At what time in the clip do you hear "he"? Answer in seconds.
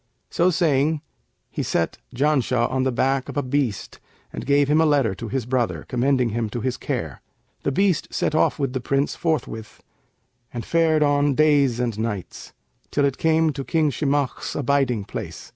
1.51-1.61